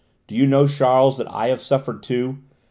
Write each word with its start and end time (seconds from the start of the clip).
Do 0.25 0.33
you 0.35 0.47
know, 0.47 0.65
Charles, 0.65 1.19
that 1.19 1.31
I 1.31 1.49
have 1.49 1.61
suffered 1.61 2.01
too? 2.01 2.39